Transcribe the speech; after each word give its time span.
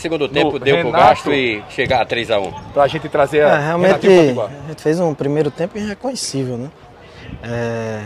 Segundo 0.00 0.28
tempo 0.28 0.60
deu 0.60 0.76
Renato, 0.76 0.92
pro 0.92 1.00
gasto 1.00 1.32
e 1.32 1.60
chegar 1.70 2.02
a 2.02 2.06
3x1. 2.06 2.54
Pra 2.72 2.86
gente 2.86 3.08
trazer 3.08 3.42
a. 3.42 3.56
É, 3.56 3.66
realmente 3.66 4.06
a 4.06 4.68
gente 4.68 4.80
fez 4.80 5.00
um 5.00 5.12
primeiro 5.12 5.50
tempo 5.50 5.76
irreconhecível, 5.76 6.56
né? 6.56 6.70
É, 7.42 8.04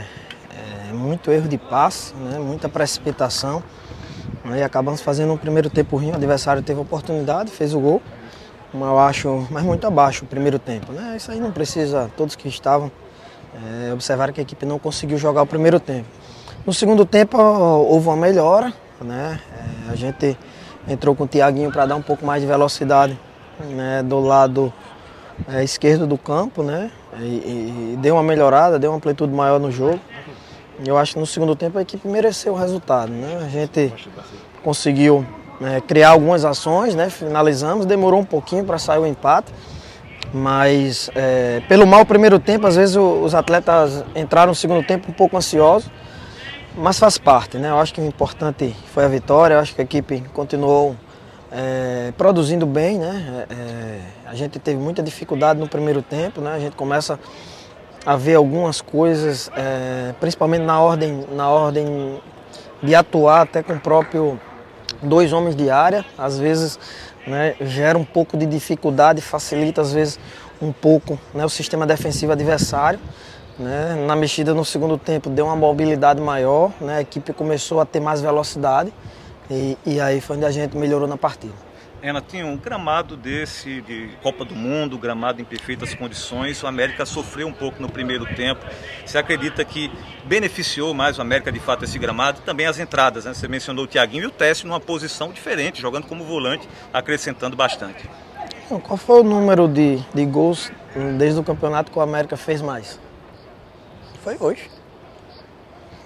é, 0.88 0.92
muito 0.94 1.30
erro 1.30 1.46
de 1.46 1.58
passe, 1.58 2.14
né? 2.14 2.38
muita 2.38 2.66
precipitação. 2.66 3.62
Né? 4.42 4.60
E 4.60 4.62
acabamos 4.62 5.02
fazendo 5.02 5.34
um 5.34 5.36
primeiro 5.36 5.68
tempo 5.68 5.98
ruim, 5.98 6.12
o 6.12 6.14
adversário 6.14 6.62
teve 6.62 6.80
oportunidade, 6.80 7.50
fez 7.50 7.74
o 7.74 7.80
gol. 7.80 8.00
Mas 8.72 8.88
eu 8.88 8.98
acho, 8.98 9.46
mas 9.50 9.62
muito 9.62 9.86
abaixo 9.86 10.24
o 10.24 10.26
primeiro 10.26 10.58
tempo. 10.58 10.92
Né? 10.92 11.12
Isso 11.18 11.30
aí 11.30 11.40
não 11.40 11.52
precisa, 11.52 12.10
todos 12.16 12.34
que 12.34 12.48
estavam 12.48 12.90
é, 13.54 13.92
observaram 13.92 14.32
que 14.32 14.40
a 14.40 14.42
equipe 14.42 14.64
não 14.64 14.78
conseguiu 14.78 15.18
jogar 15.18 15.42
o 15.42 15.46
primeiro 15.46 15.78
tempo. 15.78 16.08
No 16.64 16.72
segundo 16.72 17.04
tempo 17.04 17.36
houve 17.36 18.08
uma 18.08 18.16
melhora, 18.16 18.72
né? 18.98 19.38
É, 19.88 19.92
a 19.92 19.94
gente 19.94 20.38
entrou 20.88 21.14
com 21.14 21.24
o 21.24 21.26
Tiaguinho 21.26 21.70
para 21.70 21.86
dar 21.86 21.96
um 21.96 22.02
pouco 22.02 22.24
mais 22.24 22.42
de 22.42 22.48
velocidade 22.48 23.18
né, 23.60 24.02
do 24.02 24.20
lado 24.20 24.72
é, 25.48 25.62
esquerdo 25.62 26.06
do 26.06 26.18
campo, 26.18 26.62
né? 26.62 26.90
E, 27.18 27.94
e, 27.94 27.98
deu 28.00 28.14
uma 28.14 28.22
melhorada, 28.22 28.78
deu 28.78 28.90
uma 28.90 28.96
amplitude 28.96 29.32
maior 29.32 29.60
no 29.60 29.70
jogo. 29.70 30.00
Eu 30.84 30.98
acho 30.98 31.14
que 31.14 31.20
no 31.20 31.26
segundo 31.26 31.54
tempo 31.54 31.78
a 31.78 31.82
equipe 31.82 32.06
mereceu 32.08 32.54
o 32.54 32.56
resultado, 32.56 33.12
né? 33.12 33.38
A 33.44 33.48
gente 33.48 33.92
conseguiu 34.62 35.24
é, 35.60 35.80
criar 35.80 36.10
algumas 36.10 36.44
ações, 36.44 36.94
né? 36.94 37.10
Finalizamos, 37.10 37.86
demorou 37.86 38.20
um 38.20 38.24
pouquinho 38.24 38.64
para 38.64 38.78
sair 38.78 38.98
o 38.98 39.06
empate. 39.06 39.52
Mas 40.34 41.10
é, 41.14 41.60
pelo 41.68 41.86
mal 41.86 42.06
primeiro 42.06 42.38
tempo, 42.38 42.66
às 42.66 42.76
vezes 42.76 42.96
os 42.96 43.34
atletas 43.34 44.02
entraram 44.16 44.48
no 44.48 44.54
segundo 44.54 44.82
tempo 44.82 45.10
um 45.10 45.12
pouco 45.12 45.36
ansiosos 45.36 45.90
mas 46.76 46.98
faz 46.98 47.18
parte, 47.18 47.58
né? 47.58 47.70
Eu 47.70 47.78
acho 47.78 47.92
que 47.92 48.00
o 48.00 48.06
importante 48.06 48.74
foi 48.92 49.04
a 49.04 49.08
vitória, 49.08 49.54
eu 49.54 49.60
acho 49.60 49.74
que 49.74 49.80
a 49.80 49.84
equipe 49.84 50.20
continuou 50.32 50.96
é, 51.50 52.12
produzindo 52.16 52.64
bem, 52.64 52.98
né? 52.98 53.46
É, 53.50 53.54
é, 53.54 54.00
a 54.26 54.34
gente 54.34 54.58
teve 54.58 54.80
muita 54.80 55.02
dificuldade 55.02 55.60
no 55.60 55.68
primeiro 55.68 56.00
tempo, 56.02 56.40
né? 56.40 56.54
A 56.54 56.58
gente 56.58 56.74
começa 56.74 57.18
a 58.04 58.16
ver 58.16 58.34
algumas 58.34 58.80
coisas, 58.80 59.50
é, 59.56 60.14
principalmente 60.18 60.62
na 60.62 60.80
ordem, 60.80 61.26
na 61.32 61.48
ordem 61.48 62.20
de 62.82 62.94
atuar 62.94 63.42
até 63.42 63.62
com 63.62 63.74
o 63.74 63.80
próprio 63.80 64.40
dois 65.02 65.32
homens 65.32 65.54
de 65.54 65.70
área, 65.70 66.04
às 66.18 66.38
vezes 66.38 66.78
né, 67.26 67.54
gera 67.60 67.96
um 67.96 68.04
pouco 68.04 68.36
de 68.36 68.46
dificuldade, 68.46 69.20
facilita 69.20 69.80
às 69.80 69.92
vezes 69.92 70.18
um 70.60 70.72
pouco 70.72 71.18
né, 71.34 71.44
o 71.44 71.48
sistema 71.48 71.86
defensivo 71.86 72.32
adversário. 72.32 72.98
Né? 73.58 73.94
Na 74.06 74.16
mexida 74.16 74.54
no 74.54 74.64
segundo 74.64 74.96
tempo 74.96 75.28
deu 75.28 75.46
uma 75.46 75.56
mobilidade 75.56 76.20
maior, 76.20 76.72
né? 76.80 76.96
a 76.96 77.00
equipe 77.02 77.32
começou 77.32 77.80
a 77.80 77.86
ter 77.86 78.00
mais 78.00 78.20
velocidade 78.20 78.92
e, 79.50 79.76
e 79.84 80.00
aí 80.00 80.20
foi 80.20 80.36
onde 80.36 80.46
a 80.46 80.50
gente 80.50 80.76
melhorou 80.76 81.06
na 81.06 81.16
partida. 81.16 81.52
Renatinho, 82.02 82.48
um 82.48 82.56
gramado 82.56 83.16
desse 83.16 83.80
de 83.82 84.08
Copa 84.20 84.44
do 84.44 84.56
Mundo, 84.56 84.98
gramado 84.98 85.40
em 85.40 85.44
perfeitas 85.44 85.94
condições, 85.94 86.60
o 86.60 86.66
América 86.66 87.06
sofreu 87.06 87.46
um 87.46 87.52
pouco 87.52 87.80
no 87.80 87.88
primeiro 87.88 88.26
tempo. 88.34 88.60
Você 89.06 89.18
acredita 89.18 89.64
que 89.64 89.88
beneficiou 90.24 90.92
mais 90.92 91.18
o 91.18 91.22
América 91.22 91.52
de 91.52 91.60
fato 91.60 91.84
esse 91.84 91.96
gramado 92.00 92.40
e 92.40 92.42
também 92.42 92.66
as 92.66 92.80
entradas? 92.80 93.24
Né? 93.24 93.32
Você 93.32 93.46
mencionou 93.46 93.84
o 93.84 93.86
Thiaguinho 93.86 94.24
e 94.24 94.26
o 94.26 94.30
Teste 94.32 94.66
numa 94.66 94.80
posição 94.80 95.30
diferente, 95.30 95.80
jogando 95.80 96.08
como 96.08 96.24
volante, 96.24 96.68
acrescentando 96.92 97.54
bastante. 97.54 98.10
Qual 98.82 98.96
foi 98.96 99.20
o 99.20 99.22
número 99.22 99.68
de, 99.68 100.02
de 100.12 100.24
gols 100.24 100.72
desde 101.16 101.38
o 101.38 101.44
campeonato 101.44 101.92
que 101.92 101.98
o 101.98 102.02
América 102.02 102.36
fez 102.36 102.60
mais? 102.60 102.98
Foi 104.22 104.36
hoje. 104.40 104.70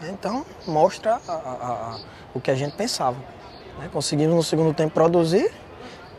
Então 0.03 0.45
mostra 0.67 1.21
a, 1.29 1.33
a, 1.33 1.35
a, 1.35 1.99
o 2.35 2.41
que 2.41 2.51
a 2.51 2.55
gente 2.55 2.77
pensava. 2.77 3.17
Né? 3.79 3.89
Conseguimos 3.93 4.35
no 4.35 4.43
segundo 4.43 4.75
tempo 4.75 4.93
produzir, 4.93 5.51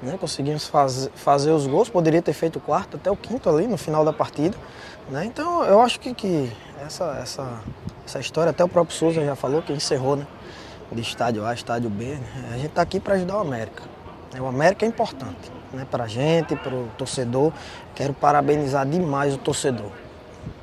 né? 0.02 0.18
conseguimos 0.20 0.68
faz, 0.68 1.09
fazer 1.16 1.52
os 1.52 1.68
gols, 1.68 1.90
poderia 1.90 2.22
ter 2.22 2.34
feito 2.34 2.58
o 2.58 2.59
quarto 2.59 2.98
até 2.98 3.09
o 3.09 3.16
quinto 3.16 3.50
ali 3.50 3.68
no 3.68 3.78
final 3.78 4.06
da 4.06 4.14
partida. 4.14 4.58
Né? 5.09 5.25
Então 5.25 5.64
eu 5.64 5.81
acho 5.81 6.00
que, 6.00 6.14
que 6.14 6.52
essa, 6.86 7.18
essa, 7.22 7.59
essa 8.06 8.19
história, 8.19 8.52
até 8.52 8.63
o 8.63 8.69
próprio 8.69 8.96
Souza 8.96 9.24
já 9.24 9.36
falou 9.36 9.62
que 9.62 9.74
encerrou, 9.74 10.16
né? 10.16 10.28
De 10.91 11.02
estádio 11.02 11.46
A, 11.46 11.53
estádio 11.53 11.90
B. 11.90 12.06
Né? 12.06 12.50
A 12.52 12.53
gente 12.53 12.68
está 12.68 12.81
aqui 12.81 13.00
para 13.00 13.16
ajudar 13.16 13.38
o 13.38 13.41
América. 13.41 13.84
O 14.40 14.46
América 14.46 14.86
é 14.86 14.88
importante 14.88 15.52
né? 15.74 15.86
para 15.90 16.06
a 16.06 16.07
gente, 16.07 16.56
para 16.56 16.74
o 16.74 16.88
torcedor. 16.97 17.52
Quero 17.94 18.13
parabenizar 18.13 18.88
demais 18.88 19.34
o 19.34 19.38
torcedor. 19.38 19.91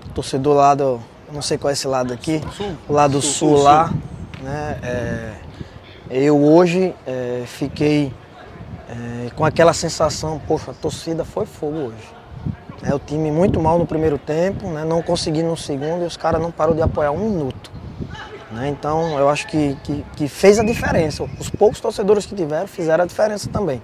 O 0.06 0.10
torcedor 0.14 0.56
lá 0.56 0.74
do, 0.74 1.00
não 1.32 1.42
sei 1.42 1.58
qual 1.58 1.70
é 1.70 1.72
esse 1.72 1.86
lado 1.86 2.12
aqui, 2.12 2.40
sul, 2.56 2.76
o 2.88 2.92
lado 2.92 3.20
sul, 3.20 3.22
sul, 3.22 3.56
sul 3.56 3.62
lá. 3.62 3.92
Né? 4.42 4.78
É, 4.82 5.34
eu 6.10 6.42
hoje 6.42 6.94
é, 7.06 7.44
fiquei 7.46 8.12
é, 8.88 9.30
com 9.34 9.44
aquela 9.44 9.72
sensação, 9.72 10.40
poxa, 10.46 10.70
a 10.70 10.74
torcida 10.74 11.24
foi 11.24 11.46
fogo 11.46 11.76
hoje. 11.76 12.14
É, 12.82 12.94
o 12.94 12.98
time 12.98 13.30
muito 13.30 13.58
mal 13.60 13.78
no 13.78 13.86
primeiro 13.86 14.18
tempo, 14.18 14.68
né? 14.68 14.84
não 14.84 15.02
consegui 15.02 15.42
no 15.42 15.56
segundo 15.56 16.02
e 16.02 16.06
os 16.06 16.16
caras 16.16 16.40
não 16.40 16.50
pararam 16.50 16.76
de 16.76 16.82
apoiar 16.82 17.10
um 17.10 17.30
minuto. 17.30 17.70
Né? 18.52 18.68
Então 18.68 19.18
eu 19.18 19.28
acho 19.28 19.46
que, 19.46 19.76
que, 19.82 20.04
que, 20.14 20.28
fez 20.28 20.58
a 20.58 20.64
diferença. 20.64 21.24
Os 21.40 21.48
poucos 21.48 21.80
torcedores 21.80 22.26
que 22.26 22.34
tiveram 22.34 22.66
fizeram 22.66 23.04
a 23.04 23.06
diferença 23.06 23.48
também. 23.48 23.82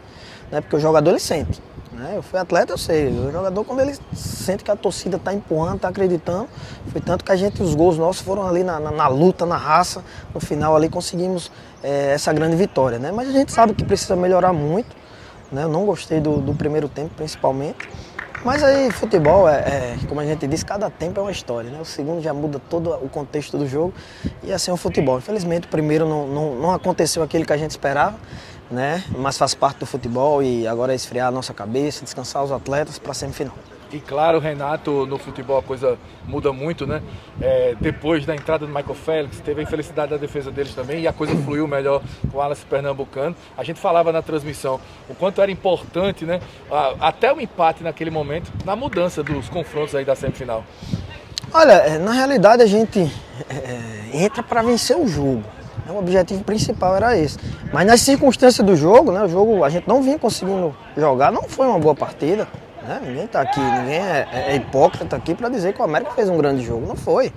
Né? 0.51 0.61
Porque 0.61 0.77
o 0.77 0.81
jogador 0.81 1.11
ele 1.11 1.21
sente. 1.21 1.61
Né? 2.01 2.15
Eu 2.17 2.23
fui 2.23 2.39
atleta, 2.39 2.73
eu 2.73 2.79
sei. 2.79 3.09
O 3.09 3.31
jogador, 3.31 3.63
quando 3.65 3.81
ele 3.81 3.95
sente 4.15 4.65
que 4.65 4.71
a 4.71 4.77
torcida 4.77 5.19
está 5.19 5.35
empurrando, 5.35 5.77
está 5.77 5.89
acreditando, 5.89 6.49
foi 6.89 7.01
tanto 7.01 7.23
que 7.23 7.31
a 7.31 7.37
gente, 7.37 7.63
os 7.63 7.75
gols 7.75 7.99
nossos 7.99 8.23
foram 8.23 8.47
ali 8.47 8.65
na, 8.65 8.81
na, 8.81 8.91
na 8.91 9.07
luta, 9.07 9.45
na 9.45 9.59
raça. 9.59 10.03
No 10.35 10.41
final 10.41 10.75
ali 10.75 10.89
conseguimos 10.89 11.53
é, 11.83 12.13
essa 12.13 12.33
grande 12.33 12.57
vitória. 12.57 12.99
Né? 12.99 13.13
Mas 13.13 13.29
a 13.29 13.33
gente 13.33 13.53
sabe 13.53 13.75
que 13.75 13.85
precisa 13.85 14.17
melhorar 14.17 14.53
muito. 14.53 14.97
Né? 15.53 15.65
Eu 15.65 15.69
não 15.69 15.85
gostei 15.85 16.21
do, 16.21 16.39
do 16.39 16.55
primeiro 16.55 16.89
tempo, 16.89 17.11
principalmente. 17.15 17.87
Mas 18.43 18.63
aí, 18.63 18.91
futebol, 18.91 19.47
é, 19.47 19.59
é, 19.59 19.97
como 20.09 20.19
a 20.19 20.25
gente 20.25 20.47
diz, 20.47 20.65
cada 20.65 20.89
tempo 20.89 21.21
é 21.21 21.23
uma 21.23 21.31
história, 21.31 21.69
né? 21.69 21.79
O 21.79 21.85
segundo 21.85 22.23
já 22.23 22.33
muda 22.33 22.59
todo 22.59 22.91
o 22.95 23.07
contexto 23.07 23.59
do 23.59 23.69
jogo 23.69 23.93
e 24.43 24.51
assim 24.51 24.71
é 24.71 24.75
o 24.75 24.79
futebol. 24.79 25.19
Infelizmente, 25.19 25.67
o 25.67 25.69
primeiro 25.69 26.09
não, 26.09 26.27
não, 26.27 26.55
não 26.55 26.73
aconteceu 26.73 27.23
aquilo 27.23 27.45
que 27.45 27.53
a 27.53 27.59
gente 27.59 27.73
esperava 27.73 28.17
né? 28.71 29.05
Mas 29.17 29.37
faz 29.37 29.55
parte 29.55 29.79
do 29.79 29.87
futebol 29.87 30.43
e 30.43 30.67
agora 30.67 30.93
é 30.93 30.97
esfriar 30.97 31.29
a 31.29 31.31
nossa 31.31 31.53
cabeça, 31.53 32.05
descansar 32.05 32.45
os 32.45 32.53
atletas 32.53 32.99
para 32.99 33.13
a 33.13 33.15
semifinal. 33.15 33.55
E 33.93 33.99
claro, 33.99 34.39
Renato, 34.39 35.05
no 35.05 35.19
futebol 35.19 35.59
a 35.59 35.63
coisa 35.63 35.99
muda 36.25 36.53
muito, 36.53 36.87
né? 36.87 37.03
É, 37.41 37.75
depois 37.81 38.25
da 38.25 38.37
entrada 38.37 38.65
do 38.65 38.73
Michael 38.73 38.95
Félix, 38.95 39.41
teve 39.41 39.61
a 39.61 39.65
infelicidade 39.65 40.13
da 40.13 40.17
defesa 40.17 40.49
deles 40.49 40.73
também 40.75 41.01
e 41.01 41.09
a 41.09 41.13
coisa 41.13 41.35
fluiu 41.43 41.67
melhor 41.67 42.01
com 42.31 42.39
o 42.39 42.41
Alas 42.41 42.63
Pernambucano. 42.63 43.35
A 43.59 43.65
gente 43.65 43.81
falava 43.81 44.13
na 44.13 44.23
transmissão 44.23 44.81
o 45.09 45.15
quanto 45.15 45.43
era 45.43 45.51
importante, 45.51 46.25
né? 46.25 46.41
Até 47.01 47.33
o 47.33 47.41
empate 47.41 47.83
naquele 47.83 48.11
momento, 48.11 48.53
na 48.65 48.77
mudança 48.77 49.25
dos 49.25 49.49
confrontos 49.49 49.95
aí 49.97 50.05
da 50.05 50.15
semifinal. 50.15 50.65
Olha, 51.53 51.73
é, 51.73 51.99
na 51.99 52.13
realidade 52.13 52.63
a 52.63 52.67
gente 52.67 53.11
é, 53.49 53.55
é 54.15 54.25
entra 54.25 54.41
para 54.41 54.63
vencer 54.63 54.97
o 54.97 55.09
jogo. 55.09 55.43
O 55.91 55.99
objetivo 55.99 56.43
principal 56.45 56.97
era 56.97 57.17
esse. 57.19 57.39
Mas 57.73 57.87
nas 57.87 58.01
circunstâncias 58.01 58.67
do 58.67 58.77
jogo, 58.77 59.13
né, 59.13 59.23
o 59.23 59.29
jogo 59.29 59.65
a 59.65 59.69
gente 59.69 59.89
não 59.89 60.03
vinha 60.03 60.19
conseguindo 60.19 60.75
jogar, 60.97 61.31
não 61.33 61.43
foi 61.45 61.67
uma 61.67 61.79
boa 61.79 61.95
partida. 61.95 62.47
Né? 62.83 63.01
Ninguém 63.05 63.25
está 63.25 63.41
aqui, 63.41 63.61
ninguém 63.61 63.99
é, 63.99 64.29
é, 64.33 64.53
é 64.53 64.57
hipócrita 64.57 65.17
aqui 65.17 65.35
para 65.35 65.49
dizer 65.49 65.75
que 65.75 65.81
o 65.81 65.85
América 65.85 66.13
fez 66.13 66.29
um 66.29 66.37
grande 66.37 66.65
jogo. 66.65 66.87
Não 66.87 66.97
foi. 66.97 67.33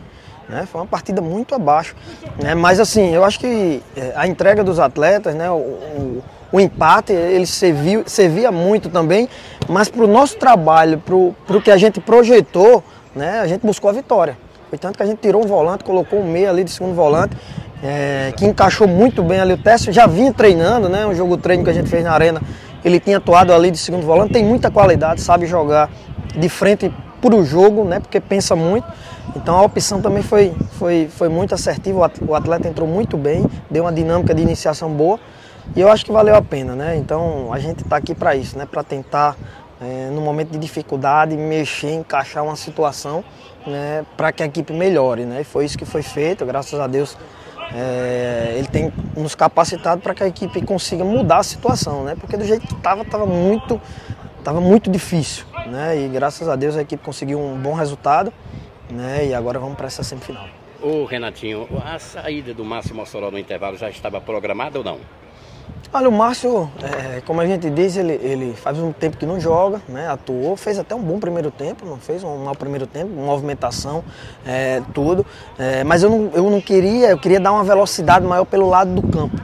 Né? 0.48 0.66
Foi 0.66 0.82
uma 0.82 0.88
partida 0.88 1.22
muito 1.22 1.56
abaixo. 1.56 1.96
Né? 2.42 2.56
Mas 2.56 2.80
assim, 2.80 3.14
eu 3.14 3.24
acho 3.24 3.40
que 3.40 3.82
é, 3.96 4.14
a 4.16 4.28
entrega 4.28 4.64
dos 4.64 4.80
atletas, 4.80 5.36
né, 5.36 5.50
o, 5.50 5.56
o, 5.56 6.24
o 6.52 6.60
empate, 6.60 7.14
ele 7.14 7.46
serviu, 7.46 8.04
servia 8.06 8.52
muito 8.52 8.90
também, 8.90 9.28
mas 9.68 9.90
para 9.90 10.04
o 10.04 10.08
nosso 10.08 10.38
trabalho, 10.38 11.00
para 11.00 11.58
o 11.58 11.62
que 11.62 11.72
a 11.72 11.78
gente 11.78 12.00
projetou, 12.00 12.84
né, 13.16 13.40
a 13.40 13.48
gente 13.48 13.66
buscou 13.66 13.90
a 13.90 13.94
vitória. 13.94 14.38
Foi 14.70 14.78
tanto 14.78 14.98
que 14.98 15.04
a 15.04 15.06
gente 15.06 15.20
tirou 15.20 15.44
um 15.44 15.48
volante, 15.48 15.84
colocou 15.84 16.20
um 16.20 16.28
meio 16.28 16.50
ali 16.50 16.64
de 16.64 16.72
segundo 16.72 16.96
volante 16.96 17.38
é, 17.84 18.34
que 18.38 18.46
encaixou 18.46 18.88
muito 18.88 19.22
bem 19.22 19.42
ali 19.42 19.54
o 19.54 19.58
teste, 19.58 19.92
já 19.92 20.08
vinha 20.08 20.32
treinando, 20.32 20.88
né? 20.88 21.06
Um 21.06 21.14
jogo 21.14 21.36
treino 21.36 21.66
que 21.66 21.70
a 21.70 21.74
gente 21.74 21.90
fez 21.90 22.04
na 22.04 22.14
arena. 22.14 22.42
Ele 22.84 23.00
tinha 23.00 23.18
atuado 23.18 23.54
ali 23.54 23.70
de 23.70 23.78
segundo 23.78 24.06
volante, 24.06 24.32
tem 24.32 24.44
muita 24.44 24.72
qualidade, 24.72 25.22
sabe 25.22 25.46
jogar 25.46 25.90
de 26.36 26.48
frente 26.48 26.92
para 27.22 27.36
o 27.36 27.44
jogo, 27.44 27.84
né? 27.84 28.00
Porque 28.00 28.22
pensa 28.22 28.56
muito. 28.56 28.88
Então 29.36 29.58
a 29.58 29.62
opção 29.64 30.02
também 30.02 30.24
foi, 30.24 30.54
foi, 30.80 31.10
foi 31.12 31.28
muito 31.28 31.54
assertiva, 31.54 32.10
o 32.26 32.36
atleta 32.36 32.68
entrou 32.68 32.88
muito 32.88 33.18
bem, 33.18 33.46
deu 33.70 33.84
uma 33.84 33.92
dinâmica 33.92 34.34
de 34.34 34.42
iniciação 34.42 34.90
boa 34.90 35.20
e 35.76 35.80
eu 35.80 35.90
acho 35.90 36.06
que 36.06 36.12
valeu 36.12 36.36
a 36.36 36.42
pena, 36.42 36.76
né? 36.76 36.96
Então 36.96 37.52
a 37.52 37.60
gente 37.60 37.84
está 37.84 37.98
aqui 37.98 38.16
para 38.16 38.36
isso, 38.36 38.58
né? 38.58 38.66
Para 38.66 38.84
tentar, 38.84 39.36
é, 39.82 40.10
no 40.10 40.22
momento 40.22 40.52
de 40.52 40.58
dificuldade, 40.58 41.36
mexer, 41.36 41.94
encaixar 41.94 42.44
uma 42.44 42.56
situação 42.56 43.24
né? 43.66 44.06
para 44.18 44.32
que 44.32 44.44
a 44.44 44.46
equipe 44.46 44.74
melhore, 44.74 45.26
né? 45.26 45.42
E 45.42 45.44
foi 45.44 45.66
isso 45.66 45.78
que 45.78 45.86
foi 45.86 46.02
feito, 46.02 46.46
graças 46.46 46.80
a 46.80 46.88
Deus 46.88 47.18
é, 47.72 48.56
ele 48.58 48.68
tem 48.68 48.92
nos 49.16 49.36
capacitado 49.36 50.02
para 50.02 50.14
que 50.14 50.24
a 50.24 50.28
equipe 50.28 50.62
consiga 50.66 51.04
mudar 51.04 51.38
a 51.38 51.44
situação, 51.44 52.04
né? 52.04 52.16
Porque 52.20 52.36
do 52.36 52.46
jeito 52.46 52.68
que 52.68 52.74
estava, 52.74 53.04
estava 53.04 53.26
muito, 53.26 53.80
tava 54.44 54.60
muito 54.60 54.90
difícil, 54.90 55.46
né? 55.68 55.98
E 55.98 56.08
graças 56.08 56.48
a 56.48 56.56
Deus 56.56 56.76
a 56.76 56.82
equipe 56.82 57.04
conseguiu 57.04 57.40
um 57.40 57.58
bom 57.58 57.74
resultado, 57.74 58.34
né? 58.90 59.28
E 59.28 59.34
agora 59.34 59.60
vamos 59.60 59.76
para 59.76 59.88
essa 59.88 60.04
semifinal. 60.04 60.48
Ô 60.82 61.06
Renatinho, 61.06 61.68
a 61.86 61.98
saída 61.98 62.54
do 62.54 62.66
Máximo 62.66 62.96
Mossoró 62.96 63.32
no 63.32 63.40
intervalo 63.40 63.78
já 63.78 63.90
estava 63.90 64.20
programada 64.20 64.78
ou 64.78 64.84
não? 64.84 65.00
Olha, 65.96 66.10
o 66.10 66.12
Márcio, 66.12 66.68
é, 66.82 67.22
como 67.22 67.40
a 67.40 67.46
gente 67.46 67.70
diz, 67.70 67.96
ele, 67.96 68.14
ele 68.14 68.54
faz 68.56 68.80
um 68.80 68.92
tempo 68.92 69.16
que 69.16 69.28
não 69.28 69.40
joga, 69.40 69.80
né? 69.88 70.08
Atuou, 70.08 70.58
fez 70.58 70.80
até 70.80 70.96
um 70.96 71.00
bom 71.00 71.20
primeiro 71.20 71.52
tempo, 71.52 71.86
não 71.86 71.98
fez 71.98 72.24
um 72.24 72.36
mau 72.38 72.56
primeiro 72.56 72.88
tempo, 72.88 73.12
movimentação, 73.12 74.04
é, 74.44 74.82
tudo. 74.92 75.24
É, 75.56 75.84
mas 75.84 76.02
eu 76.02 76.10
não, 76.10 76.32
eu 76.34 76.50
não 76.50 76.60
queria, 76.60 77.12
eu 77.12 77.18
queria 77.20 77.40
dar 77.40 77.52
uma 77.52 77.64
velocidade 77.64 78.26
maior 78.26 78.44
pelo 78.44 78.68
lado 78.68 79.00
do 79.00 79.08
campo. 79.08 79.40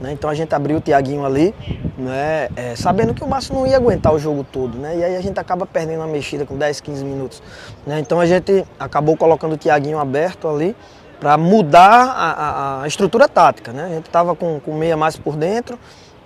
Né? 0.00 0.12
Então 0.12 0.30
a 0.30 0.34
gente 0.34 0.54
abriu 0.54 0.78
o 0.78 0.80
Tiaguinho 0.80 1.26
ali, 1.26 1.54
né? 1.98 2.48
É, 2.56 2.74
sabendo 2.74 3.12
que 3.12 3.22
o 3.22 3.28
Márcio 3.28 3.54
não 3.54 3.66
ia 3.66 3.76
aguentar 3.76 4.14
o 4.14 4.18
jogo 4.18 4.46
todo, 4.50 4.78
né? 4.78 4.96
E 4.96 5.04
aí 5.04 5.14
a 5.14 5.20
gente 5.20 5.38
acaba 5.38 5.66
perdendo 5.66 6.02
a 6.02 6.06
mexida 6.06 6.46
com 6.46 6.56
10, 6.56 6.80
15 6.80 7.04
minutos. 7.04 7.42
Né? 7.86 8.00
Então 8.00 8.18
a 8.18 8.24
gente 8.24 8.64
acabou 8.80 9.14
colocando 9.14 9.52
o 9.52 9.56
Tiaguinho 9.58 9.98
aberto 9.98 10.48
ali 10.48 10.74
para 11.22 11.38
mudar 11.38 12.02
a, 12.16 12.82
a, 12.82 12.88
estrutura 12.88 13.28
tática. 13.28 13.72
Né? 13.72 13.84
A 13.84 13.88
gente 13.90 14.06
estava 14.06 14.34
com, 14.34 14.58
com 14.58 14.74
meia 14.74 14.96
mais 14.96 15.16
por 15.16 15.36
dentro, 15.36 15.78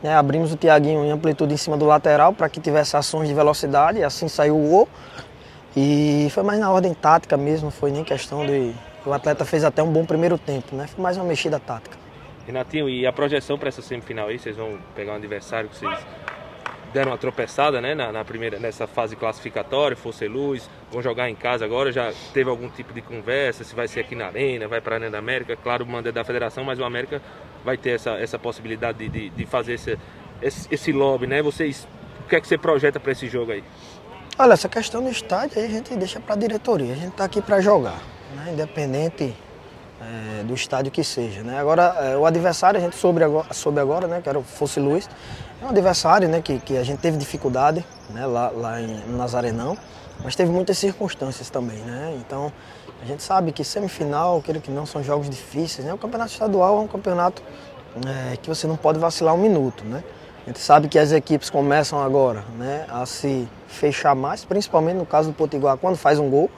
né? 0.03 0.17
abrimos 0.17 0.55
o 0.55 0.57
Tiaguinho 0.57 1.05
em 1.05 1.11
amplitude 1.11 1.53
em 1.53 1.57
cima 1.59 1.77
do 1.77 1.85
lateral 1.85 2.33
para 2.33 2.49
que 2.49 2.59
tivesse 2.59 2.97
ações 2.97 3.29
de 3.29 3.35
velocidade, 3.35 4.03
assim 4.03 4.27
saiu 4.27 4.57
o 4.57 4.67
gol. 4.67 4.89
E 5.77 6.29
foi 6.31 6.43
mais 6.43 6.59
na 6.59 6.71
ordem 6.71 6.95
tática 6.95 7.37
mesmo, 7.37 7.71
foi 7.71 7.91
nem 7.91 8.03
questão 8.03 8.47
de. 8.47 8.73
O 9.05 9.13
atleta 9.13 9.45
fez 9.45 9.65
até 9.65 9.83
um 9.83 9.93
bom 9.93 10.07
primeiro 10.07 10.39
tempo, 10.39 10.75
né? 10.75 10.87
Foi 10.87 11.03
mais 11.03 11.19
uma 11.19 11.27
mexida 11.27 11.61
tática. 11.61 11.95
Renatinho, 12.47 12.89
e 12.89 13.07
a 13.07 13.13
projeção 13.13 13.59
para 13.59 13.69
essa 13.69 13.83
semifinal 13.83 14.29
aí? 14.29 14.39
Vocês 14.39 14.57
vão 14.57 14.79
pegar 14.95 15.13
um 15.13 15.17
adversário 15.17 15.69
que 15.69 15.77
vocês 15.77 15.99
deram 16.93 17.13
uma 17.13 17.19
tropeçada 17.19 17.81
né, 17.81 17.95
na, 17.95 18.13
na, 18.13 18.25
primeira, 18.25 18.59
nessa 18.59 18.87
fase 18.87 19.17
classificatória, 19.17 19.97
Fosse 19.97 20.27
Luz, 20.27 20.69
vão 20.91 21.03
jogar 21.03 21.29
em 21.29 21.35
casa 21.35 21.65
agora, 21.65 21.93
já 21.93 22.13
teve 22.33 22.49
algum 22.49 22.69
tipo 22.69 22.93
de 22.93 23.01
conversa, 23.01 23.65
se 23.65 23.75
vai 23.75 23.89
ser 23.89 24.01
aqui 24.01 24.15
na 24.15 24.27
Arena, 24.27 24.67
vai 24.69 24.81
para 24.81 24.95
a 24.95 24.99
Arena 24.99 25.11
da 25.11 25.19
América, 25.19 25.57
claro, 25.57 25.85
o 25.85 25.87
mando 25.87 26.09
é 26.09 26.13
da 26.13 26.25
federação, 26.25 26.65
mas 26.65 26.79
o 26.79 26.85
América 26.85 27.21
vai 27.65 27.77
ter 27.77 27.91
essa, 27.91 28.13
essa 28.13 28.39
possibilidade 28.39 28.99
de, 28.99 29.09
de, 29.09 29.31
de 29.31 29.47
fazer 29.47 29.75
esse, 29.75 29.99
esse, 30.41 30.69
esse, 30.71 30.93
lobby, 30.93 31.27
né? 31.27 31.43
Vocês, 31.43 31.87
o 32.25 32.29
que 32.29 32.37
é 32.37 32.41
que 32.41 32.47
você 32.47 32.57
projeta 32.57 33.01
para 33.01 33.13
esse 33.13 33.27
jogo 33.29 33.53
aí? 33.53 33.65
Olha, 34.39 34.53
essa 34.53 34.69
questão 34.69 35.03
do 35.03 35.11
estádio 35.11 35.59
aí 35.59 35.67
a 35.67 35.71
gente 35.71 35.95
deixa 35.97 36.21
para 36.21 36.35
a 36.35 36.39
diretoria, 36.39 36.93
a 36.93 36.97
gente 36.97 37.09
está 37.09 37.25
aqui 37.25 37.43
para 37.43 37.61
jogar, 37.61 38.01
né? 38.35 38.53
independente 38.53 39.35
é, 40.01 40.43
do 40.45 40.55
estádio 40.55 40.91
que 40.93 41.03
seja. 41.03 41.43
Né? 41.43 41.59
Agora, 41.59 41.83
é, 42.01 42.17
o 42.17 42.27
adversário, 42.27 42.79
a 42.79 42.83
gente 42.83 42.97
soube 42.97 43.23
agora, 43.23 43.53
soube 43.53 43.81
agora 43.81 44.07
né, 44.07 44.21
que 44.23 44.29
era 44.29 44.39
o 44.39 44.43
Fosse 44.43 44.81
Luz, 44.81 45.09
é 45.61 45.65
um 45.65 45.71
adversário 45.71 46.29
né, 46.29 46.41
que, 46.41 46.59
que 46.59 46.77
a 46.77 46.83
gente 46.83 46.99
teve 47.01 47.17
dificuldade 47.17 47.85
né, 48.11 48.27
lá, 48.27 48.51
lá 48.51 48.81
em 48.81 48.97
Nazarenão, 49.09 49.77
mas 50.23 50.37
teve 50.37 50.51
muitas 50.51 50.79
circunstâncias 50.79 51.51
também. 51.51 51.79
Né? 51.79 52.17
Então, 52.21 52.53
a 53.03 53.05
gente 53.05 53.23
sabe 53.23 53.53
que 53.53 53.65
semifinal, 53.65 54.39
aquele 54.39 54.61
que 54.61 54.71
não, 54.71 54.87
são 54.87 55.03
jogos 55.03 55.29
difíceis. 55.29 55.87
Né? 55.87 55.93
O 55.93 55.99
campeonato 55.99 56.33
estadual 56.33 56.79
é 56.79 56.81
um 56.81 56.89
campeonato 56.89 57.43
é, 58.07 58.37
que 58.37 58.49
você 58.49 58.67
não 58.67 58.77
pode 58.77 58.99
vacilar 58.99 59.35
um 59.35 59.39
minuto. 59.39 59.85
Né? 59.85 60.03
A 60.45 60.51
gente 60.51 60.61
sabe 60.61 60.89
que 60.89 60.99
as 60.99 61.13
equipes 61.13 61.51
começam 61.51 62.01
agora 62.01 62.45
né, 62.59 62.87
a 62.89 63.05
se 63.05 63.49
fechar 63.67 64.15
mais, 64.15 64.45
principalmente 64.45 64.97
no 64.97 65.07
caso 65.07 65.31
do 65.31 65.35
Potiguar, 65.35 65.77
quando 65.77 65.97
faz 65.97 66.19
um 66.19 66.31
gol 66.31 66.51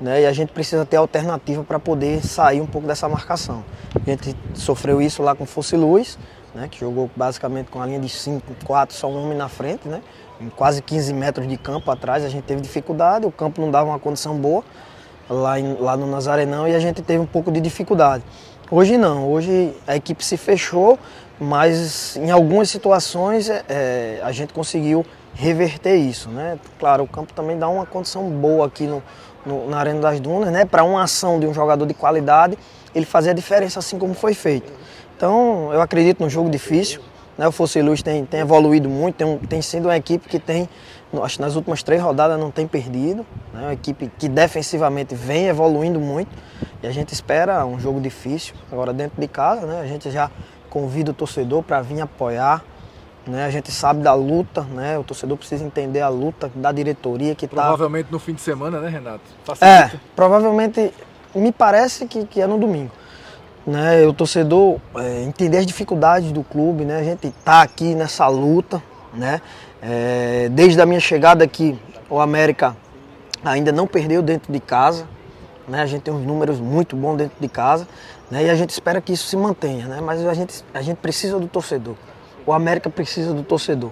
né? 0.00 0.22
E 0.22 0.26
a 0.26 0.32
gente 0.32 0.52
precisa 0.52 0.84
ter 0.84 0.96
alternativa 0.96 1.62
para 1.62 1.78
poder 1.78 2.24
sair 2.24 2.60
um 2.60 2.66
pouco 2.66 2.86
dessa 2.86 3.08
marcação. 3.08 3.64
A 3.94 4.10
gente 4.10 4.36
sofreu 4.54 5.00
isso 5.00 5.22
lá 5.22 5.34
com 5.34 5.46
Fosse 5.46 5.76
Luz, 5.76 6.18
né? 6.54 6.68
que 6.70 6.78
jogou 6.80 7.10
basicamente 7.14 7.70
com 7.70 7.80
a 7.80 7.86
linha 7.86 8.00
de 8.00 8.08
5, 8.08 8.42
4, 8.64 8.94
só 8.94 9.08
um 9.08 9.24
homem 9.24 9.36
na 9.36 9.48
frente, 9.48 9.88
né? 9.88 10.02
em 10.40 10.48
quase 10.48 10.82
15 10.82 11.12
metros 11.12 11.48
de 11.48 11.56
campo 11.56 11.90
atrás, 11.90 12.24
a 12.24 12.28
gente 12.28 12.44
teve 12.44 12.60
dificuldade, 12.60 13.26
o 13.26 13.32
campo 13.32 13.60
não 13.60 13.70
dava 13.70 13.90
uma 13.90 13.98
condição 13.98 14.36
boa 14.36 14.64
lá, 15.28 15.58
em, 15.58 15.74
lá 15.74 15.96
no 15.96 16.06
Nazarenão 16.06 16.66
e 16.68 16.74
a 16.74 16.78
gente 16.78 17.02
teve 17.02 17.18
um 17.20 17.26
pouco 17.26 17.50
de 17.50 17.60
dificuldade. 17.60 18.24
Hoje 18.70 18.96
não, 18.96 19.30
hoje 19.30 19.74
a 19.86 19.94
equipe 19.94 20.24
se 20.24 20.36
fechou, 20.36 20.98
mas 21.40 22.16
em 22.16 22.30
algumas 22.30 22.70
situações 22.70 23.48
é, 23.48 23.64
é 23.68 24.20
a 24.22 24.32
gente 24.32 24.52
conseguiu 24.52 25.04
reverter 25.34 25.96
isso. 25.96 26.28
Né? 26.28 26.58
Claro, 26.78 27.04
o 27.04 27.08
campo 27.08 27.32
também 27.32 27.58
dá 27.58 27.68
uma 27.68 27.84
condição 27.84 28.28
boa 28.30 28.66
aqui 28.66 28.86
no, 28.86 29.02
no, 29.44 29.68
na 29.68 29.78
Arena 29.78 30.00
das 30.00 30.20
Dunas, 30.20 30.50
né? 30.50 30.64
Para 30.64 30.84
uma 30.84 31.02
ação 31.02 31.38
de 31.38 31.46
um 31.46 31.52
jogador 31.52 31.86
de 31.86 31.94
qualidade, 31.94 32.56
ele 32.94 33.04
fazer 33.04 33.30
a 33.30 33.34
diferença 33.34 33.78
assim 33.78 33.98
como 33.98 34.14
foi 34.14 34.34
feito. 34.34 34.72
Então, 35.16 35.72
eu 35.72 35.80
acredito 35.80 36.20
num 36.20 36.30
jogo 36.30 36.48
difícil. 36.48 37.00
Né? 37.36 37.46
O 37.46 37.52
Fosse 37.52 37.80
Luz 37.82 38.02
tem, 38.02 38.24
tem 38.24 38.40
evoluído 38.40 38.88
muito, 38.88 39.16
tem, 39.16 39.38
tem 39.38 39.62
sido 39.62 39.86
uma 39.86 39.96
equipe 39.96 40.28
que 40.28 40.38
tem, 40.38 40.68
acho 41.22 41.40
nas 41.40 41.56
últimas 41.56 41.82
três 41.82 42.00
rodadas 42.00 42.38
não 42.38 42.50
tem 42.50 42.66
perdido. 42.66 43.26
Né? 43.52 43.62
Uma 43.62 43.72
equipe 43.72 44.10
que 44.18 44.28
defensivamente 44.28 45.14
vem 45.14 45.46
evoluindo 45.46 46.00
muito. 46.00 46.30
E 46.82 46.86
a 46.86 46.90
gente 46.90 47.12
espera 47.12 47.64
um 47.66 47.78
jogo 47.78 48.00
difícil. 48.00 48.54
Agora, 48.70 48.92
dentro 48.92 49.20
de 49.20 49.28
casa, 49.28 49.66
né? 49.66 49.80
a 49.80 49.86
gente 49.86 50.10
já 50.10 50.30
convida 50.74 51.12
o 51.12 51.14
torcedor 51.14 51.62
para 51.62 51.80
vir 51.80 52.00
apoiar, 52.00 52.64
né? 53.24 53.46
A 53.46 53.50
gente 53.50 53.70
sabe 53.70 54.02
da 54.02 54.12
luta, 54.12 54.62
né? 54.62 54.98
O 54.98 55.04
torcedor 55.04 55.38
precisa 55.38 55.64
entender 55.64 56.00
a 56.00 56.08
luta 56.08 56.50
da 56.52 56.72
diretoria 56.72 57.32
que 57.36 57.44
está. 57.44 57.62
Provavelmente 57.62 58.06
tá... 58.06 58.12
no 58.12 58.18
fim 58.18 58.34
de 58.34 58.40
semana, 58.40 58.80
né, 58.80 58.88
Renato? 58.88 59.22
Facilita. 59.44 59.96
É, 59.96 60.00
provavelmente 60.16 60.92
me 61.32 61.52
parece 61.52 62.06
que, 62.06 62.26
que 62.26 62.40
é 62.40 62.46
no 62.46 62.58
domingo. 62.58 62.90
Né? 63.64 64.04
O 64.04 64.12
torcedor 64.12 64.78
é, 64.96 65.22
entender 65.22 65.58
as 65.58 65.66
dificuldades 65.66 66.32
do 66.32 66.42
clube, 66.42 66.84
né? 66.84 66.98
A 66.98 67.04
gente 67.04 67.28
está 67.28 67.62
aqui 67.62 67.94
nessa 67.94 68.26
luta, 68.26 68.82
né? 69.14 69.40
É, 69.80 70.48
desde 70.50 70.80
a 70.80 70.86
minha 70.86 71.00
chegada 71.00 71.44
aqui, 71.44 71.78
o 72.10 72.18
América 72.18 72.76
ainda 73.44 73.70
não 73.70 73.86
perdeu 73.86 74.22
dentro 74.22 74.52
de 74.52 74.58
casa, 74.58 75.06
né? 75.68 75.80
A 75.80 75.86
gente 75.86 76.02
tem 76.02 76.12
uns 76.12 76.26
números 76.26 76.58
muito 76.58 76.96
bons 76.96 77.16
dentro 77.16 77.36
de 77.40 77.48
casa, 77.48 77.86
né? 78.34 78.46
E 78.46 78.50
a 78.50 78.54
gente 78.54 78.70
espera 78.70 79.00
que 79.00 79.12
isso 79.12 79.26
se 79.26 79.36
mantenha, 79.36 79.86
né? 79.86 80.00
Mas 80.00 80.24
a 80.26 80.34
gente, 80.34 80.64
a 80.74 80.82
gente 80.82 80.98
precisa 80.98 81.38
do 81.38 81.46
torcedor 81.46 81.94
o 82.46 82.52
América 82.52 82.90
precisa 82.90 83.32
do 83.32 83.42
torcedor. 83.42 83.90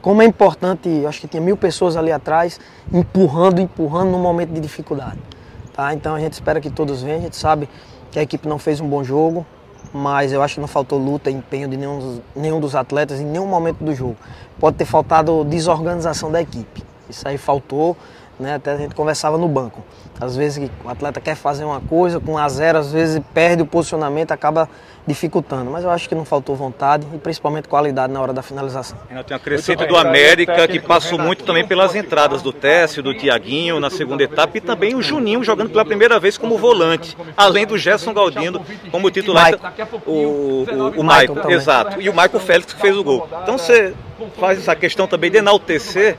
Como 0.00 0.20
é 0.20 0.26
importante, 0.26 0.88
acho 1.06 1.20
que 1.20 1.28
tinha 1.28 1.40
mil 1.40 1.56
pessoas 1.56 1.96
ali 1.96 2.12
atrás, 2.12 2.60
empurrando, 2.92 3.60
empurrando 3.60 4.10
no 4.10 4.18
momento 4.18 4.52
de 4.52 4.60
dificuldade. 4.60 5.18
Tá? 5.72 5.94
Então 5.94 6.14
a 6.14 6.20
gente 6.20 6.34
espera 6.34 6.60
que 6.60 6.70
todos 6.70 7.02
venham, 7.02 7.18
a 7.18 7.22
gente 7.22 7.36
sabe 7.36 7.68
que 8.10 8.18
a 8.18 8.22
equipe 8.22 8.46
não 8.46 8.58
fez 8.58 8.80
um 8.80 8.88
bom 8.88 9.02
jogo, 9.02 9.46
mas 9.92 10.32
eu 10.32 10.42
acho 10.42 10.54
que 10.54 10.60
não 10.60 10.68
faltou 10.68 10.98
luta 10.98 11.30
e 11.30 11.34
empenho 11.34 11.68
de 11.68 11.76
nenhum 11.76 12.20
nenhum 12.34 12.60
dos 12.60 12.74
atletas 12.74 13.20
em 13.20 13.24
nenhum 13.24 13.46
momento 13.46 13.82
do 13.82 13.94
jogo. 13.94 14.16
Pode 14.60 14.76
ter 14.76 14.84
faltado 14.84 15.44
desorganização 15.44 16.30
da 16.30 16.40
equipe. 16.40 16.82
Isso 17.08 17.26
aí 17.26 17.38
faltou, 17.38 17.96
né? 18.38 18.54
até 18.54 18.72
a 18.72 18.76
gente 18.76 18.94
conversava 18.94 19.38
no 19.38 19.48
banco. 19.48 19.82
Às 20.20 20.36
vezes 20.36 20.70
o 20.84 20.88
atleta 20.88 21.20
quer 21.20 21.34
fazer 21.34 21.64
uma 21.64 21.80
coisa, 21.80 22.20
com 22.20 22.38
a 22.38 22.48
zero, 22.48 22.78
às 22.78 22.92
vezes 22.92 23.20
perde 23.32 23.62
o 23.62 23.66
posicionamento, 23.66 24.32
acaba 24.32 24.68
dificultando. 25.06 25.70
Mas 25.70 25.84
eu 25.84 25.90
acho 25.90 26.08
que 26.08 26.14
não 26.14 26.24
faltou 26.24 26.56
vontade 26.56 27.06
e 27.12 27.18
principalmente 27.18 27.68
qualidade 27.68 28.12
na 28.12 28.20
hora 28.20 28.32
da 28.32 28.42
finalização. 28.42 28.96
Tem 29.26 29.36
a 29.36 29.40
crescente 29.40 29.86
do 29.86 29.96
América, 29.96 30.66
que 30.68 30.80
passou 30.80 31.18
muito 31.18 31.44
também 31.44 31.66
pelas 31.66 31.94
entradas 31.94 32.42
do 32.42 32.52
Técio, 32.52 33.02
do 33.02 33.12
Tiaguinho 33.14 33.80
na 33.80 33.90
segunda 33.90 34.22
etapa 34.22 34.56
e 34.56 34.60
também 34.60 34.94
o 34.94 35.02
Juninho 35.02 35.42
jogando 35.44 35.70
pela 35.70 35.84
primeira 35.84 36.18
vez 36.18 36.38
como 36.38 36.56
volante, 36.56 37.16
além 37.36 37.66
do 37.66 37.76
Gerson 37.76 38.14
Galdino 38.14 38.64
como 38.90 39.10
titular. 39.10 39.52
O, 40.06 40.10
o, 40.10 40.64
o, 40.64 41.00
o 41.00 41.02
Michael, 41.02 41.50
exato. 41.50 42.00
E 42.00 42.08
o 42.08 42.12
Michael 42.12 42.40
Félix 42.40 42.72
que 42.72 42.80
fez 42.80 42.96
o 42.96 43.04
gol. 43.04 43.28
Então 43.42 43.58
você 43.58 43.94
faz 44.38 44.58
essa 44.58 44.74
questão 44.76 45.06
também 45.06 45.30
de 45.30 45.38
enaltecer 45.38 46.16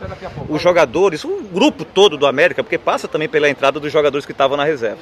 os 0.50 0.62
jogadores, 0.62 1.24
o 1.24 1.42
grupo 1.44 1.86
todo 1.86 2.18
do 2.18 2.26
América, 2.26 2.64
porque 2.64 2.78
passa 2.78 3.08
também 3.08 3.28
pela 3.28 3.50
entrada 3.50 3.80
dos 3.80 3.92
jogadores 3.92 4.26
que 4.26 4.32
estavam 4.32 4.58
na 4.58 4.64
reserva. 4.64 4.98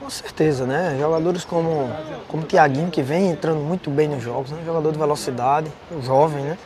Com 0.00 0.10
certeza, 0.10 0.66
né? 0.66 0.96
Jogadores 1.00 1.44
como, 1.44 1.90
como 2.28 2.42
o 2.42 2.46
Thiaguinho, 2.46 2.90
que 2.90 3.02
vem 3.02 3.30
entrando 3.30 3.58
muito 3.58 3.90
bem 3.90 4.08
nos 4.08 4.22
jogos, 4.22 4.50
né? 4.50 4.58
Jogador 4.64 4.92
de 4.92 4.98
velocidade, 4.98 5.72
jovem, 6.02 6.44
né? 6.44 6.58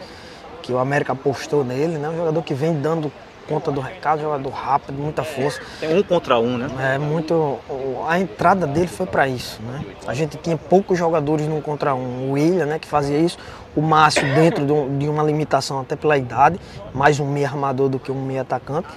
Que 0.63 0.73
o 0.73 0.79
América 0.79 1.13
apostou 1.13 1.65
nele, 1.65 1.97
né? 1.97 2.09
Um 2.09 2.17
jogador 2.17 2.43
que 2.43 2.53
vem 2.53 2.75
dando 2.81 3.11
conta 3.49 3.73
do 3.73 3.81
recado, 3.81 4.23
jogador 4.23 4.51
rápido, 4.51 5.03
muita 5.03 5.25
força. 5.25 5.61
Tem 5.81 5.99
um 5.99 6.03
contra 6.03 6.39
um, 6.39 6.57
né? 6.57 6.95
É 6.95 6.99
muito. 6.99 7.59
A 8.07 8.21
entrada 8.21 8.67
dele 8.67 8.87
foi 8.87 9.07
para 9.07 9.27
isso, 9.27 9.61
né? 9.63 9.85
A 10.07 10.15
gente 10.15 10.37
tinha 10.37 10.57
poucos 10.57 10.97
jogadores 10.97 11.47
no 11.49 11.61
contra 11.61 11.95
um. 11.95 12.29
O 12.29 12.33
William, 12.33 12.67
né, 12.67 12.79
que 12.79 12.87
fazia 12.87 13.19
isso 13.19 13.39
o 13.75 13.81
Márcio 13.81 14.23
dentro 14.35 14.65
de 14.99 15.09
uma 15.09 15.23
limitação 15.23 15.81
até 15.81 15.95
pela 15.95 16.19
idade, 16.19 16.59
mais 16.93 17.21
um 17.21 17.27
meio 17.27 17.47
armador 17.47 17.89
do 17.89 17.99
que 17.99 18.11
um 18.11 18.21
meio 18.21 18.41
atacante. 18.41 18.89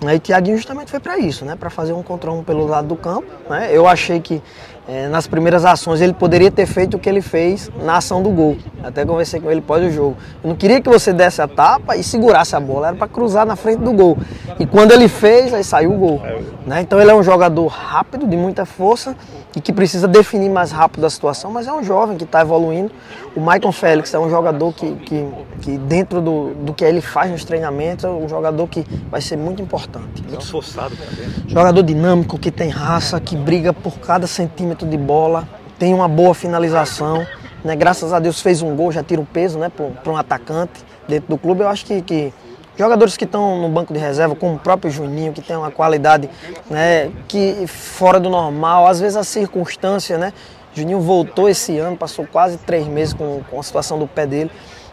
E 0.00 0.16
o 0.16 0.20
Thiaguinho 0.20 0.56
justamente 0.56 0.90
foi 0.90 1.00
para 1.00 1.18
isso, 1.18 1.44
né? 1.44 1.54
para 1.54 1.70
fazer 1.70 1.92
um 1.92 2.02
contra 2.02 2.30
um 2.30 2.42
pelo 2.42 2.66
lado 2.66 2.88
do 2.88 2.96
campo. 2.96 3.26
Né? 3.48 3.68
Eu 3.70 3.86
achei 3.86 4.20
que 4.20 4.42
é, 4.88 5.06
nas 5.06 5.28
primeiras 5.28 5.64
ações 5.64 6.00
ele 6.00 6.12
poderia 6.12 6.50
ter 6.50 6.66
feito 6.66 6.96
o 6.96 6.98
que 6.98 7.08
ele 7.08 7.20
fez 7.20 7.70
na 7.82 7.98
ação 7.98 8.22
do 8.22 8.30
gol. 8.30 8.56
Até 8.82 9.04
conversei 9.04 9.40
com 9.40 9.50
ele 9.50 9.60
pós 9.60 9.84
o 9.84 9.90
jogo. 9.90 10.16
Eu 10.42 10.48
não 10.48 10.56
queria 10.56 10.80
que 10.80 10.88
você 10.88 11.12
desse 11.12 11.40
a 11.40 11.46
tapa 11.46 11.96
e 11.96 12.02
segurasse 12.02 12.56
a 12.56 12.60
bola, 12.60 12.88
era 12.88 12.96
para 12.96 13.06
cruzar 13.06 13.46
na 13.46 13.54
frente 13.54 13.80
do 13.80 13.92
gol. 13.92 14.18
E 14.58 14.66
quando 14.66 14.92
ele 14.92 15.08
fez, 15.08 15.54
aí 15.54 15.62
saiu 15.62 15.92
o 15.92 15.98
gol. 15.98 16.20
Né? 16.66 16.80
Então 16.80 17.00
ele 17.00 17.10
é 17.10 17.14
um 17.14 17.22
jogador 17.22 17.66
rápido, 17.66 18.26
de 18.26 18.36
muita 18.36 18.64
força 18.64 19.14
e 19.54 19.60
que 19.60 19.72
precisa 19.72 20.08
definir 20.08 20.48
mais 20.48 20.70
rápido 20.70 21.04
a 21.04 21.10
situação, 21.10 21.50
mas 21.50 21.66
é 21.66 21.72
um 21.72 21.82
jovem 21.82 22.16
que 22.16 22.24
está 22.24 22.40
evoluindo. 22.40 22.90
O 23.36 23.40
Michael 23.40 23.72
Félix 23.72 24.14
é 24.14 24.18
um 24.18 24.30
jogador 24.30 24.72
que, 24.72 24.94
que, 24.96 25.26
que 25.60 25.78
dentro 25.78 26.20
do, 26.20 26.54
do 26.54 26.74
que 26.74 26.84
ele 26.84 27.00
faz 27.00 27.30
nos 27.30 27.44
treinamentos, 27.44 28.04
é 28.04 28.08
um 28.08 28.28
jogador 28.28 28.66
que 28.66 28.84
vai 29.10 29.20
ser 29.20 29.36
muito 29.36 29.60
importante. 29.60 30.22
Muito 30.22 30.42
esforçado 30.42 30.94
também. 30.96 31.48
Jogador 31.48 31.82
dinâmico, 31.82 32.38
que 32.38 32.50
tem 32.50 32.70
raça, 32.70 33.20
que 33.20 33.36
briga 33.36 33.72
por 33.72 33.98
cada 33.98 34.26
centímetro 34.26 34.88
de 34.88 34.96
bola, 34.96 35.46
tem 35.78 35.92
uma 35.92 36.08
boa 36.08 36.34
finalização. 36.34 37.26
Né? 37.62 37.76
Graças 37.76 38.12
a 38.12 38.18
Deus 38.18 38.40
fez 38.40 38.62
um 38.62 38.74
gol, 38.74 38.90
já 38.90 39.02
tira 39.02 39.20
um 39.20 39.24
peso 39.24 39.58
né, 39.58 39.70
para 39.70 40.12
um 40.12 40.16
atacante 40.16 40.84
dentro 41.06 41.28
do 41.28 41.36
clube. 41.36 41.60
Eu 41.60 41.68
acho 41.68 41.84
que, 41.84 42.00
que 42.00 42.32
jogadores 42.76 43.16
que 43.16 43.24
estão 43.24 43.60
no 43.60 43.68
banco 43.68 43.92
de 43.92 43.98
reserva, 43.98 44.34
como 44.34 44.54
o 44.54 44.58
próprio 44.58 44.90
Juninho, 44.90 45.32
que 45.32 45.40
tem 45.40 45.56
uma 45.56 45.70
qualidade 45.70 46.28
né, 46.70 47.10
que 47.28 47.66
fora 47.66 48.18
do 48.18 48.30
normal, 48.30 48.86
às 48.86 49.00
vezes 49.00 49.16
a 49.16 49.24
circunstância, 49.24 50.18
né? 50.18 50.32
Juninho 50.74 51.00
voltou 51.00 51.48
esse 51.48 51.78
ano, 51.78 51.96
passou 51.96 52.26
quase 52.26 52.56
três 52.56 52.86
meses 52.86 53.12
com, 53.12 53.42
com 53.50 53.60
a 53.60 53.62
situação 53.62 53.98
do 53.98 54.06
pé 54.06 54.26
dele. 54.26 54.50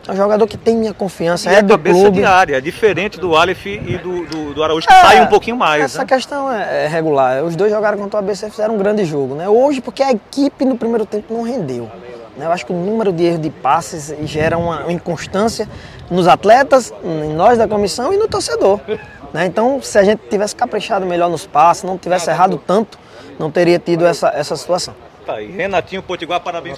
É 0.07 0.11
um 0.11 0.15
jogador 0.15 0.47
que 0.47 0.57
tem 0.57 0.75
minha 0.75 0.93
confiança, 0.93 1.51
e 1.51 1.55
é 1.55 1.61
do 1.61 1.69
cabeça 1.69 1.99
clube. 1.99 2.17
de 2.17 2.25
área, 2.25 2.57
é 2.57 2.61
diferente 2.61 3.19
do 3.19 3.35
Aleph 3.35 3.65
e 3.67 3.97
do, 3.97 4.25
do, 4.25 4.53
do 4.55 4.63
Araújo, 4.63 4.87
que 4.87 4.93
é, 4.93 5.01
sai 5.01 5.21
um 5.21 5.27
pouquinho 5.27 5.55
mais. 5.55 5.83
Essa 5.83 5.99
né? 5.99 6.05
questão 6.05 6.51
é, 6.51 6.85
é, 6.85 6.87
regular. 6.87 7.43
Os 7.43 7.55
dois 7.55 7.71
jogaram 7.71 7.97
contra 7.97 8.19
o 8.19 8.23
ABC 8.23 8.49
fizeram 8.49 8.75
um 8.75 8.77
grande 8.77 9.05
jogo. 9.05 9.35
Né? 9.35 9.47
Hoje, 9.47 9.81
porque 9.81 10.01
a 10.01 10.11
equipe 10.11 10.65
no 10.65 10.75
primeiro 10.77 11.05
tempo 11.05 11.33
não 11.33 11.43
rendeu. 11.43 11.89
Né? 12.39 12.45
Eu 12.45 12.51
acho 12.53 12.65
que 12.65 12.71
o 12.71 12.75
número 12.75 13.11
de 13.11 13.25
erros 13.25 13.41
de 13.41 13.49
passes 13.49 14.15
gera 14.23 14.57
uma, 14.57 14.91
inconstância 14.91 15.67
nos 16.09 16.27
atletas, 16.27 16.93
em 17.03 17.33
nós 17.33 17.57
da 17.57 17.67
comissão 17.67 18.13
e 18.13 18.17
no 18.17 18.27
torcedor. 18.27 18.79
Né? 19.33 19.45
Então, 19.45 19.81
se 19.81 19.99
a 19.99 20.03
gente 20.03 20.21
tivesse 20.29 20.55
caprichado 20.55 21.05
melhor 21.05 21.29
nos 21.29 21.45
passes, 21.45 21.83
não 21.83 21.97
tivesse 21.97 22.29
errado 22.29 22.59
tanto, 22.65 22.97
não 23.37 23.51
teria 23.51 23.77
tido 23.77 24.05
essa, 24.05 24.29
essa 24.29 24.55
situação. 24.55 24.95
Tá 25.25 25.35
aí. 25.35 25.51
Renatinho 25.51 26.01
Potiguar, 26.01 26.39
parabéns. 26.39 26.67